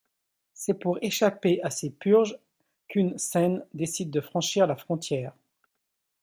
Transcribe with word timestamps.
C’est 0.55 0.79
pour 0.81 0.97
échapper 1.03 1.61
à 1.61 1.69
ces 1.69 1.91
purges 1.91 2.35
qu’Hun 2.87 3.19
Sen 3.19 3.63
décide 3.75 4.09
de 4.09 4.19
franchir 4.19 4.65
la 4.65 4.75
frontière. 4.75 5.31